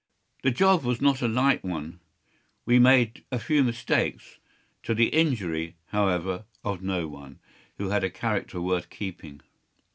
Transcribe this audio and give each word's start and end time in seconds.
The 0.41 0.49
job 0.49 0.83
was 0.83 0.99
not 0.99 1.21
a 1.21 1.27
light 1.27 1.63
one. 1.63 1.99
We 2.65 2.79
made 2.79 3.23
a 3.31 3.37
few 3.37 3.63
mistakes, 3.63 4.39
to 4.81 4.95
the 4.95 5.09
injury, 5.09 5.75
however, 5.89 6.45
of 6.63 6.81
no 6.81 7.07
one 7.07 7.37
who 7.77 7.89
had 7.89 8.03
a 8.03 8.09
character 8.09 8.59
worth 8.59 8.89
keeping. 8.89 9.41